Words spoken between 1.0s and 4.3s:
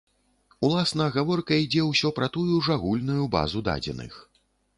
гаворка ідзе ўсё пра тую ж агульную базу дадзеных.